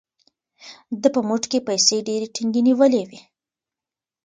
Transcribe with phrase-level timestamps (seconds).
[1.01, 3.19] ده په موټ کې پیسې ډېرې ټینګې نیولې وې.